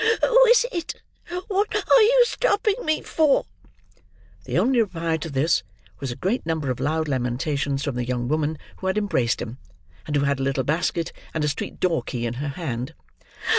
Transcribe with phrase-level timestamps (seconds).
[0.23, 0.95] Who is it?
[1.47, 3.45] What are you stopping me for?"
[4.45, 5.61] The only reply to this,
[5.99, 9.59] was a great number of loud lamentations from the young woman who had embraced him;
[10.07, 12.95] and who had a little basket and a street door key in her hand.